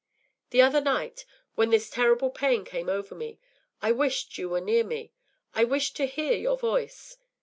[0.49, 3.37] The other night, when this terrible pain came over me,
[3.83, 5.13] I wished you were near me;
[5.53, 7.17] I wished to hear your voice.